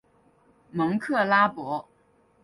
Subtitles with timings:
[0.71, 1.87] 蒙克拉博。